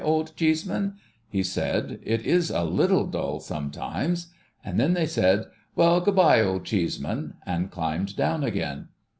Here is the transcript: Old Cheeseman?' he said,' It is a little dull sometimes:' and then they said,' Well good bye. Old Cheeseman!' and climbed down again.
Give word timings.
Old 0.03 0.35
Cheeseman?' 0.35 0.95
he 1.29 1.43
said,' 1.43 1.99
It 2.03 2.25
is 2.25 2.49
a 2.49 2.63
little 2.63 3.05
dull 3.05 3.39
sometimes:' 3.39 4.33
and 4.65 4.79
then 4.79 4.93
they 4.93 5.05
said,' 5.05 5.45
Well 5.75 6.01
good 6.01 6.15
bye. 6.15 6.41
Old 6.41 6.63
Cheeseman!' 6.65 7.35
and 7.45 7.69
climbed 7.69 8.15
down 8.15 8.43
again. 8.43 8.87